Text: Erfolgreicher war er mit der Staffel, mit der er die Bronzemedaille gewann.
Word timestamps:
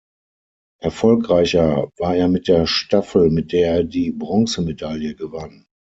Erfolgreicher 0.81 1.91
war 1.99 2.15
er 2.15 2.27
mit 2.27 2.47
der 2.47 2.65
Staffel, 2.65 3.29
mit 3.29 3.51
der 3.51 3.71
er 3.75 3.83
die 3.83 4.11
Bronzemedaille 4.11 5.13
gewann. 5.13 5.67